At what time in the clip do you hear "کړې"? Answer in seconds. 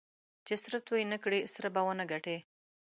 1.23-1.39